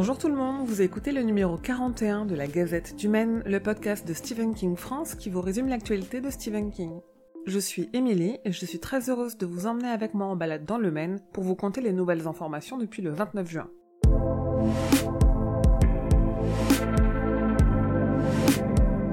Bonjour 0.00 0.16
tout 0.16 0.28
le 0.28 0.34
monde, 0.34 0.66
vous 0.66 0.80
écoutez 0.80 1.12
le 1.12 1.20
numéro 1.20 1.58
41 1.58 2.24
de 2.24 2.34
la 2.34 2.46
Gazette 2.46 2.96
du 2.96 3.06
Maine, 3.06 3.42
le 3.44 3.60
podcast 3.60 4.08
de 4.08 4.14
Stephen 4.14 4.54
King 4.54 4.74
France 4.74 5.14
qui 5.14 5.28
vous 5.28 5.42
résume 5.42 5.68
l'actualité 5.68 6.22
de 6.22 6.30
Stephen 6.30 6.70
King. 6.70 7.02
Je 7.44 7.58
suis 7.58 7.90
Émilie 7.92 8.38
et 8.46 8.50
je 8.50 8.64
suis 8.64 8.80
très 8.80 9.10
heureuse 9.10 9.36
de 9.36 9.44
vous 9.44 9.66
emmener 9.66 9.90
avec 9.90 10.14
moi 10.14 10.26
en 10.26 10.36
balade 10.36 10.64
dans 10.64 10.78
le 10.78 10.90
Maine 10.90 11.20
pour 11.34 11.44
vous 11.44 11.54
conter 11.54 11.82
les 11.82 11.92
nouvelles 11.92 12.26
informations 12.26 12.78
depuis 12.78 13.02
le 13.02 13.10
29 13.10 13.50
juin. 13.50 13.70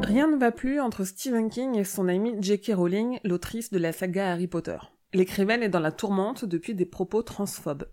Rien 0.03 0.31
ne 0.31 0.37
va 0.37 0.53
plus 0.53 0.79
entre 0.79 1.03
Stephen 1.03 1.49
King 1.49 1.75
et 1.75 1.83
son 1.83 2.07
amie 2.07 2.35
J.K. 2.39 2.71
Rowling, 2.75 3.19
l'autrice 3.25 3.71
de 3.71 3.77
la 3.77 3.91
saga 3.91 4.31
Harry 4.31 4.47
Potter. 4.47 4.77
L'écrivaine 5.13 5.63
est 5.63 5.69
dans 5.69 5.81
la 5.81 5.91
tourmente 5.91 6.45
depuis 6.45 6.75
des 6.75 6.85
propos 6.85 7.23
transphobes. 7.23 7.87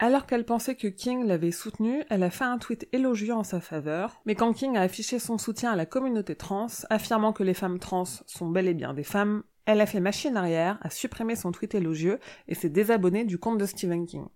Alors 0.00 0.26
qu'elle 0.26 0.44
pensait 0.44 0.76
que 0.76 0.86
King 0.86 1.26
l'avait 1.26 1.50
soutenue, 1.50 2.04
elle 2.08 2.22
a 2.22 2.30
fait 2.30 2.44
un 2.44 2.58
tweet 2.58 2.88
élogieux 2.92 3.34
en 3.34 3.42
sa 3.42 3.60
faveur, 3.60 4.20
mais 4.26 4.36
quand 4.36 4.52
King 4.52 4.76
a 4.76 4.82
affiché 4.82 5.18
son 5.18 5.38
soutien 5.38 5.72
à 5.72 5.76
la 5.76 5.86
communauté 5.86 6.36
trans, 6.36 6.68
affirmant 6.88 7.32
que 7.32 7.42
les 7.42 7.52
femmes 7.52 7.80
trans 7.80 8.04
sont 8.04 8.48
bel 8.48 8.68
et 8.68 8.74
bien 8.74 8.94
des 8.94 9.02
femmes, 9.02 9.42
elle 9.66 9.80
a 9.80 9.86
fait 9.86 9.98
machine 9.98 10.36
arrière, 10.36 10.78
a 10.82 10.90
supprimé 10.90 11.34
son 11.34 11.50
tweet 11.50 11.74
élogieux 11.74 12.20
et 12.46 12.54
s'est 12.54 12.68
désabonnée 12.68 13.24
du 13.24 13.38
compte 13.38 13.58
de 13.58 13.66
Stephen 13.66 14.06
King. 14.06 14.26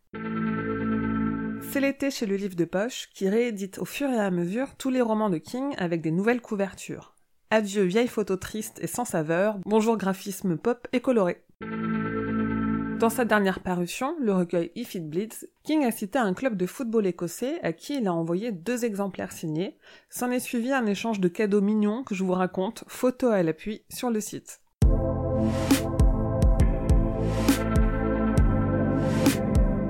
C'est 1.71 1.81
l'été 1.81 2.11
chez 2.11 2.27
le 2.27 2.35
livre 2.35 2.57
de 2.57 2.65
poche 2.65 3.09
qui 3.15 3.29
réédite 3.29 3.79
au 3.79 3.85
fur 3.85 4.11
et 4.11 4.19
à 4.19 4.33
mesure 4.33 4.75
tous 4.77 4.91
les 4.91 5.01
romans 5.01 5.31
de 5.31 5.39
King 5.39 5.77
avec 5.79 6.03
des 6.03 6.11
nouvelles 6.11 6.43
couvertures. 6.43 7.15
Adieu 7.51 7.85
vieilles 7.85 8.09
photos 8.09 8.41
tristes 8.41 8.81
et 8.83 8.89
sans 8.89 9.05
saveur, 9.05 9.59
bonjour 9.65 9.97
graphisme 9.97 10.57
pop 10.57 10.89
et 10.93 11.01
coloré. 11.01 11.45
Dans 13.03 13.11
sa 13.11 13.25
dernière 13.25 13.59
parution, 13.59 14.15
le 14.21 14.33
recueil 14.33 14.71
If 14.77 14.95
It 14.95 15.11
Bleeds, 15.11 15.49
King 15.65 15.85
a 15.85 15.91
cité 15.91 16.21
un 16.21 16.35
club 16.35 16.57
de 16.57 16.67
football 16.67 17.05
écossais 17.05 17.59
à 17.65 17.73
qui 17.73 17.97
il 17.97 18.07
a 18.07 18.15
envoyé 18.15 18.53
deux 18.53 18.85
exemplaires 18.85 19.33
signés. 19.33 19.77
S'en 20.09 20.31
est 20.31 20.39
suivi 20.39 20.71
un 20.71 20.87
échange 20.87 21.19
de 21.19 21.27
cadeaux 21.27 21.61
mignons 21.61 22.05
que 22.05 22.15
je 22.15 22.23
vous 22.23 22.35
raconte, 22.35 22.85
photo 22.87 23.27
à 23.27 23.43
l'appui, 23.43 23.83
sur 23.89 24.13
le 24.13 24.21
site. 24.21 24.61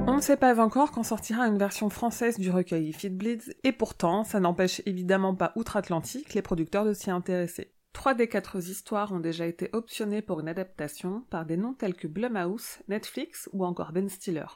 On 0.07 0.17
ne 0.17 0.23
sait 0.23 0.39
pas 0.39 0.59
encore 0.59 0.91
quand 0.91 1.03
sortira 1.03 1.47
une 1.47 1.59
version 1.59 1.91
française 1.91 2.39
du 2.39 2.51
recueil 2.51 2.89
If 2.89 3.05
It 3.05 3.15
Bleeds, 3.15 3.53
et 3.63 3.73
pourtant, 3.73 4.25
ça 4.25 4.41
n'empêche 4.41 4.81
évidemment 4.87 5.35
pas 5.35 5.53
outre-Atlantique 5.55 6.33
les 6.33 6.41
producteurs 6.41 6.87
de 6.87 6.95
s'y 6.95 7.11
intéresser. 7.11 7.75
Trois 7.93 8.15
des 8.15 8.29
quatre 8.29 8.57
histoires 8.57 9.13
ont 9.13 9.21
déjà 9.21 9.47
été 9.47 9.69
optionnées 9.73 10.23
pour 10.23 10.41
une 10.41 10.49
adaptation 10.49 11.23
par 11.31 11.47
des 11.47 11.57
noms 11.57 11.75
tels 11.75 11.95
que 11.95 12.07
Blumhouse, 12.09 12.79
Netflix 12.89 13.49
ou 13.53 13.65
encore 13.65 13.93
Ben 13.93 14.09
Stiller. 14.09 14.47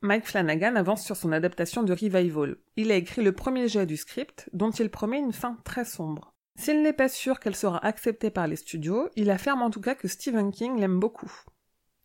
Mike 0.00 0.26
Flanagan 0.26 0.76
avance 0.76 1.04
sur 1.04 1.16
son 1.16 1.32
adaptation 1.32 1.82
de 1.82 1.92
Revival. 1.92 2.56
Il 2.76 2.90
a 2.90 2.96
écrit 2.96 3.22
le 3.22 3.32
premier 3.32 3.68
jet 3.68 3.86
du 3.86 3.96
script, 3.96 4.50
dont 4.52 4.70
il 4.70 4.90
promet 4.90 5.18
une 5.18 5.32
fin 5.32 5.58
très 5.64 5.84
sombre. 5.84 6.34
S'il 6.56 6.82
n'est 6.82 6.92
pas 6.92 7.08
sûr 7.08 7.40
qu'elle 7.40 7.56
sera 7.56 7.84
acceptée 7.84 8.30
par 8.30 8.46
les 8.46 8.56
studios, 8.56 9.08
il 9.16 9.30
affirme 9.30 9.62
en 9.62 9.70
tout 9.70 9.80
cas 9.80 9.94
que 9.94 10.08
Stephen 10.08 10.52
King 10.52 10.78
l'aime 10.78 11.00
beaucoup. 11.00 11.32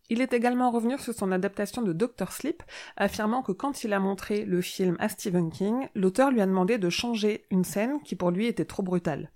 Il 0.09 0.21
est 0.21 0.33
également 0.33 0.71
revenu 0.71 0.97
sur 0.97 1.13
son 1.13 1.31
adaptation 1.31 1.81
de 1.83 1.93
Doctor 1.93 2.31
Sleep, 2.31 2.63
affirmant 2.97 3.43
que 3.43 3.51
quand 3.51 3.83
il 3.83 3.93
a 3.93 3.99
montré 3.99 4.43
le 4.43 4.61
film 4.61 4.95
à 4.99 5.07
Stephen 5.07 5.51
King, 5.51 5.87
l'auteur 5.93 6.31
lui 6.31 6.41
a 6.41 6.47
demandé 6.47 6.79
de 6.79 6.89
changer 6.89 7.45
une 7.51 7.63
scène 7.63 8.01
qui 8.01 8.15
pour 8.15 8.31
lui 8.31 8.47
était 8.47 8.65
trop 8.65 8.81
brutale. 8.81 9.31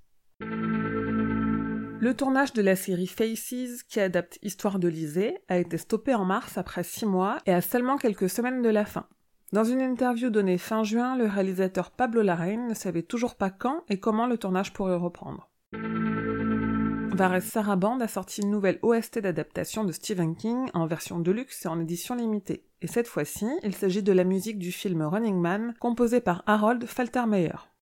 Le 2.03 2.13
tournage 2.13 2.51
de 2.51 2.61
la 2.61 2.75
série 2.75 3.07
Faces, 3.07 3.81
qui 3.87 4.01
adapte 4.01 4.37
Histoire 4.41 4.77
de 4.77 4.89
Lisée, 4.89 5.37
a 5.47 5.57
été 5.57 5.77
stoppé 5.77 6.13
en 6.13 6.25
mars 6.25 6.57
après 6.57 6.83
six 6.83 7.05
mois 7.05 7.37
et 7.45 7.53
à 7.53 7.61
seulement 7.61 7.95
quelques 7.95 8.29
semaines 8.29 8.61
de 8.61 8.67
la 8.67 8.83
fin. 8.83 9.05
Dans 9.53 9.63
une 9.63 9.79
interview 9.79 10.29
donnée 10.29 10.57
fin 10.57 10.83
juin, 10.83 11.15
le 11.15 11.27
réalisateur 11.27 11.91
Pablo 11.91 12.21
Larraín 12.21 12.67
ne 12.67 12.73
savait 12.73 13.03
toujours 13.03 13.35
pas 13.35 13.51
quand 13.51 13.85
et 13.87 14.01
comment 14.01 14.27
le 14.27 14.37
tournage 14.37 14.73
pourrait 14.73 14.97
reprendre. 14.97 15.49
Vares 17.15 17.41
Sarabande 17.41 18.01
a 18.01 18.09
sorti 18.09 18.41
une 18.41 18.51
nouvelle 18.51 18.79
OST 18.81 19.19
d'adaptation 19.19 19.85
de 19.85 19.93
Stephen 19.93 20.35
King 20.35 20.69
en 20.73 20.87
version 20.87 21.19
deluxe 21.19 21.63
et 21.63 21.69
en 21.69 21.79
édition 21.79 22.15
limitée. 22.15 22.65
Et 22.81 22.87
cette 22.87 23.07
fois-ci, 23.07 23.47
il 23.63 23.75
s'agit 23.75 24.03
de 24.03 24.11
la 24.11 24.25
musique 24.25 24.59
du 24.59 24.73
film 24.73 25.03
Running 25.03 25.39
Man, 25.39 25.73
composée 25.79 26.19
par 26.19 26.43
Harold 26.47 26.85
Faltermeyer. 26.85 27.72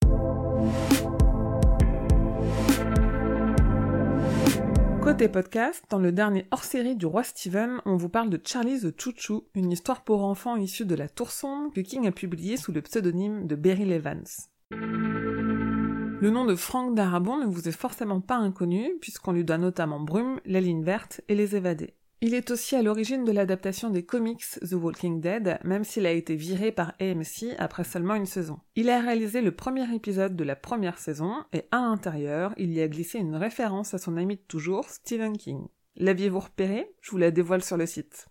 Côté 5.12 5.28
podcast, 5.28 5.84
dans 5.90 6.00
le 6.00 6.14
dernier 6.14 6.46
hors-série 6.52 6.96
du 6.96 7.06
roi 7.06 7.24
Steven, 7.24 7.82
on 7.84 7.98
vous 7.98 8.08
parle 8.08 8.30
de 8.30 8.40
Charlie 8.42 8.80
the 8.80 8.94
Choo 9.18 9.44
une 9.56 9.70
histoire 9.70 10.06
pour 10.06 10.24
enfants 10.24 10.56
issue 10.56 10.86
de 10.86 10.96
la 10.96 11.10
Tour 11.10 11.32
Sombre 11.32 11.74
que 11.74 11.82
King 11.82 12.08
a 12.08 12.14
publiée 12.14 12.56
sous 12.56 12.72
le 12.72 12.82
pseudonyme 12.82 13.46
de 13.46 13.58
Beryl 13.58 13.92
Evans. 13.92 14.24
Le 14.70 16.30
nom 16.30 16.46
de 16.46 16.56
Frank 16.56 16.96
Darabont 16.96 17.36
ne 17.36 17.46
vous 17.46 17.68
est 17.68 17.74
forcément 17.74 18.22
pas 18.22 18.38
inconnu, 18.38 18.94
puisqu'on 19.02 19.34
lui 19.34 19.44
doit 19.44 19.58
notamment 19.58 20.00
Brume, 20.00 20.40
La 20.46 20.62
Ligne 20.62 20.86
Verte 20.86 21.20
et 21.28 21.36
Les 21.36 21.58
Évadés. 21.58 21.94
Il 22.24 22.36
est 22.36 22.52
aussi 22.52 22.76
à 22.76 22.84
l'origine 22.84 23.26
de 23.26 23.32
l'adaptation 23.32 23.90
des 23.90 24.06
comics 24.06 24.46
The 24.62 24.74
Walking 24.74 25.22
Dead, 25.22 25.58
même 25.64 25.84
s'il 25.84 26.06
a 26.06 26.12
été 26.12 26.36
viré 26.36 26.72
par 26.72 26.94
AMC 27.02 27.56
après 27.58 27.84
seulement 27.84 28.14
une 28.14 28.28
saison. 28.28 28.60
Il 28.76 28.92
a 28.92 29.02
réalisé 29.02 29.42
le 29.42 29.52
premier 29.52 29.92
épisode 29.96 30.36
de 30.36 30.44
la 30.44 30.56
première 30.56 31.00
saison, 31.00 31.34
et 31.52 31.64
à 31.72 31.82
l'intérieur, 31.82 32.54
il 32.58 32.72
y 32.74 32.82
a 32.82 32.88
glissé 32.88 33.18
une 33.18 33.36
référence 33.36 33.96
à 33.96 33.98
son 33.98 34.18
ami 34.18 34.36
de 34.36 34.42
toujours, 34.48 34.88
Stephen 34.88 35.36
King. 35.36 35.66
L'aviez-vous 35.96 36.42
repéré? 36.42 36.94
Je 37.02 37.10
vous 37.10 37.18
la 37.18 37.32
dévoile 37.32 37.64
sur 37.64 37.76
le 37.76 37.88
site. 37.88 38.28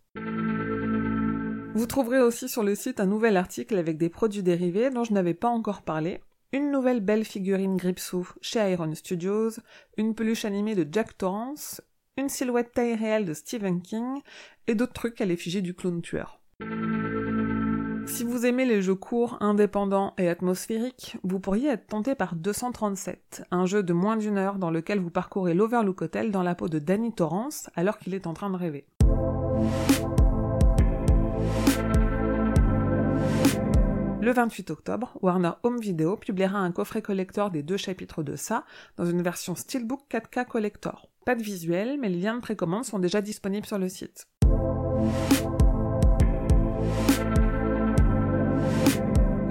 Vous 1.75 1.87
trouverez 1.87 2.21
aussi 2.21 2.49
sur 2.49 2.63
le 2.63 2.77
site 2.77 3.01
un 3.01 3.07
nouvel 3.07 3.37
article 3.37 3.77
avec 3.77 3.99
des 3.99 4.09
produits 4.09 4.45
dérivés 4.45 4.91
dont 4.91 5.03
je 5.03 5.15
n'avais 5.15 5.35
pas 5.35 5.49
encore 5.49 5.83
parlé, 5.83 6.21
une 6.53 6.71
nouvelle 6.71 7.01
belle 7.01 7.25
figurine 7.25 7.77
Gripsou 7.77 8.29
chez 8.41 8.71
Iron 8.71 8.95
Studios, 8.95 9.51
une 9.97 10.15
peluche 10.15 10.45
animée 10.45 10.77
de 10.77 10.87
Jack 10.91 11.19
Torrance, 11.19 11.81
une 12.21 12.29
silhouette 12.29 12.73
taille 12.73 12.95
réelle 12.95 13.25
de 13.25 13.35
Stephen 13.35 13.83
King 13.83 14.21
et 14.67 14.75
d'autres 14.75 14.93
trucs 14.93 15.21
à 15.21 15.25
l'effigie 15.25 15.63
du 15.63 15.75
clown 15.75 16.01
tueur. 16.03 16.41
Si 18.07 18.25
vous 18.25 18.45
aimez 18.45 18.65
les 18.65 18.83
jeux 18.83 18.95
courts, 18.95 19.39
indépendants 19.41 20.15
et 20.19 20.29
atmosphériques, 20.29 21.17
vous 21.23 21.41
pourriez 21.41 21.69
être 21.69 21.87
tenté 21.87 22.15
par 22.15 22.35
237, 22.35 23.45
un 23.51 23.67
jeu 23.67 23.83
de 23.83 23.93
moins 23.93 24.17
d'une 24.17 24.37
heure 24.37 24.59
dans 24.59 24.71
lequel 24.71 24.99
vous 24.99 25.11
parcourez 25.11 25.55
l'Overlook 25.55 26.03
Hotel 26.03 26.31
dans 26.31 26.43
la 26.43 26.55
peau 26.55 26.69
de 26.69 26.79
Danny 26.79 27.13
Torrance 27.13 27.71
alors 27.77 27.99
qu'il 27.99 28.15
est 28.15 28.27
en 28.27 28.35
train 28.35 28.51
de 28.51 28.57
rêver. 28.57 28.85
Le 34.21 34.33
28 34.33 34.71
octobre, 34.71 35.17
Warner 35.23 35.53
Home 35.63 35.81
Video 35.81 36.15
publiera 36.15 36.59
un 36.59 36.73
coffret 36.73 37.01
collector 37.01 37.51
des 37.51 37.63
deux 37.63 37.79
chapitres 37.79 38.23
de 38.23 38.37
ça 38.37 38.65
dans 38.99 39.07
une 39.07 39.23
version 39.23 39.55
Steelbook 39.55 40.03
4K 40.11 40.47
collector. 40.47 41.09
Pas 41.25 41.35
de 41.35 41.43
visuel, 41.43 41.99
mais 41.99 42.11
les 42.11 42.21
liens 42.21 42.35
de 42.35 42.43
précommande 42.43 42.85
sont 42.85 42.99
déjà 42.99 43.23
disponibles 43.23 43.67
sur 43.67 43.79
le 43.79 43.89
site. 43.89 44.29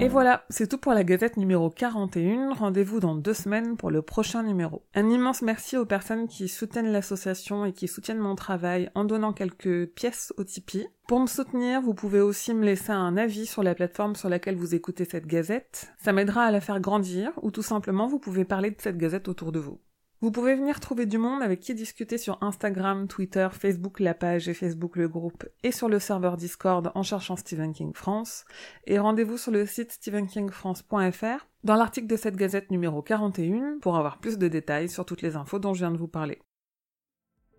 Et 0.00 0.08
voilà, 0.08 0.46
c'est 0.48 0.66
tout 0.66 0.78
pour 0.78 0.94
la 0.94 1.04
Gazette 1.04 1.36
numéro 1.36 1.68
41. 1.68 2.54
Rendez-vous 2.54 3.00
dans 3.00 3.14
deux 3.14 3.34
semaines 3.34 3.76
pour 3.76 3.90
le 3.90 4.00
prochain 4.00 4.42
numéro. 4.42 4.82
Un 4.94 5.10
immense 5.10 5.42
merci 5.42 5.76
aux 5.76 5.84
personnes 5.84 6.26
qui 6.26 6.48
soutiennent 6.48 6.90
l'association 6.90 7.66
et 7.66 7.74
qui 7.74 7.86
soutiennent 7.86 8.18
mon 8.18 8.34
travail 8.34 8.88
en 8.94 9.04
donnant 9.04 9.34
quelques 9.34 9.88
pièces 9.88 10.32
au 10.38 10.44
Tipeee. 10.44 10.88
Pour 11.06 11.20
me 11.20 11.26
soutenir, 11.26 11.82
vous 11.82 11.92
pouvez 11.92 12.20
aussi 12.20 12.54
me 12.54 12.64
laisser 12.64 12.92
un 12.92 13.18
avis 13.18 13.44
sur 13.44 13.62
la 13.62 13.74
plateforme 13.74 14.16
sur 14.16 14.30
laquelle 14.30 14.56
vous 14.56 14.74
écoutez 14.74 15.04
cette 15.04 15.26
gazette. 15.26 15.92
Ça 15.98 16.14
m'aidera 16.14 16.44
à 16.44 16.50
la 16.50 16.62
faire 16.62 16.80
grandir, 16.80 17.32
ou 17.42 17.50
tout 17.50 17.62
simplement 17.62 18.06
vous 18.06 18.18
pouvez 18.18 18.46
parler 18.46 18.70
de 18.70 18.80
cette 18.80 18.96
gazette 18.96 19.28
autour 19.28 19.52
de 19.52 19.58
vous. 19.58 19.80
Vous 20.22 20.30
pouvez 20.30 20.54
venir 20.54 20.80
trouver 20.80 21.06
du 21.06 21.16
monde 21.16 21.42
avec 21.42 21.60
qui 21.60 21.74
discuter 21.74 22.18
sur 22.18 22.36
Instagram, 22.42 23.08
Twitter, 23.08 23.48
Facebook 23.52 24.00
la 24.00 24.12
page 24.12 24.50
et 24.50 24.54
Facebook 24.54 24.96
le 24.96 25.08
groupe 25.08 25.48
et 25.62 25.72
sur 25.72 25.88
le 25.88 25.98
serveur 25.98 26.36
Discord 26.36 26.92
en 26.94 27.02
cherchant 27.02 27.36
Stephen 27.36 27.72
King 27.72 27.94
France. 27.94 28.44
Et 28.86 28.98
rendez-vous 28.98 29.38
sur 29.38 29.50
le 29.50 29.64
site 29.64 29.92
stephenkingfrance.fr 29.92 31.46
dans 31.64 31.74
l'article 31.74 32.06
de 32.06 32.16
cette 32.16 32.36
gazette 32.36 32.70
numéro 32.70 33.00
41 33.00 33.78
pour 33.80 33.96
avoir 33.96 34.18
plus 34.18 34.36
de 34.36 34.46
détails 34.46 34.90
sur 34.90 35.06
toutes 35.06 35.22
les 35.22 35.36
infos 35.36 35.58
dont 35.58 35.72
je 35.72 35.80
viens 35.80 35.90
de 35.90 35.96
vous 35.96 36.06
parler. 36.06 36.38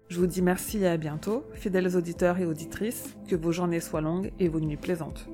Je 0.10 0.20
vous 0.20 0.28
dis 0.28 0.44
merci 0.44 0.84
et 0.84 0.88
à 0.88 0.98
bientôt, 0.98 1.44
fidèles 1.54 1.96
auditeurs 1.98 2.38
et 2.38 2.46
auditrices, 2.46 3.16
que 3.28 3.36
vos 3.36 3.52
journées 3.52 3.80
soient 3.80 4.02
longues 4.02 4.34
et 4.40 4.50
vos 4.50 4.60
nuits 4.60 4.78
plaisantes. 4.78 5.28